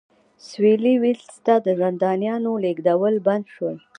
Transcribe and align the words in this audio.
سوېلي 0.47 0.93
ویلز 1.01 1.33
ته 1.45 1.53
د 1.65 1.67
زندانیانو 1.81 2.51
لېږدول 2.63 3.15
بند 3.27 3.45
شول. 3.55 3.77